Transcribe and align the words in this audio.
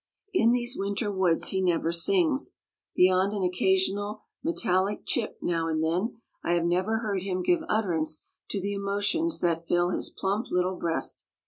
In 0.33 0.51
these 0.51 0.75
winter 0.75 1.11
woods 1.11 1.49
he 1.49 1.61
never 1.61 1.91
sings. 1.91 2.57
Beyond 2.95 3.33
an 3.33 3.43
occasional 3.43 4.23
metallic 4.43 5.05
"chip" 5.05 5.37
now 5.43 5.67
and 5.67 5.83
then 5.83 6.19
I 6.43 6.53
have 6.53 6.65
never 6.65 7.01
heard 7.01 7.21
him 7.21 7.43
give 7.43 7.61
utterance 7.69 8.25
to 8.49 8.59
the 8.59 8.73
emotions 8.73 9.39
that 9.41 9.67
fill 9.67 9.91
his 9.91 10.09
plump 10.09 10.47
little 10.49 10.75
breast. 10.75 11.25